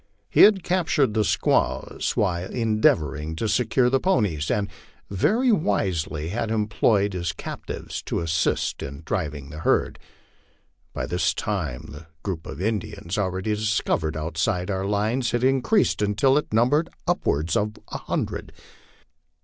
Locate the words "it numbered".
16.35-16.89